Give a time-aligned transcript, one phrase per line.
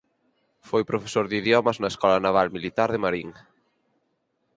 [0.69, 3.29] Foi profesor de idiomas na Escola Naval Militar de Marín.